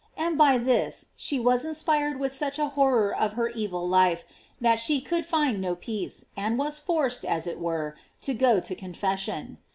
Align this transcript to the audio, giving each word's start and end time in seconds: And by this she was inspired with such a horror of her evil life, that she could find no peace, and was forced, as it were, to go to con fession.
And 0.17 0.35
by 0.35 0.57
this 0.57 1.09
she 1.15 1.39
was 1.39 1.63
inspired 1.63 2.19
with 2.19 2.31
such 2.31 2.57
a 2.57 2.69
horror 2.69 3.13
of 3.15 3.33
her 3.33 3.49
evil 3.49 3.87
life, 3.87 4.25
that 4.59 4.79
she 4.79 4.99
could 4.99 5.27
find 5.27 5.61
no 5.61 5.75
peace, 5.75 6.25
and 6.35 6.57
was 6.57 6.79
forced, 6.79 7.23
as 7.23 7.45
it 7.45 7.59
were, 7.59 7.95
to 8.23 8.33
go 8.33 8.59
to 8.59 8.73
con 8.75 8.95
fession. 8.95 9.57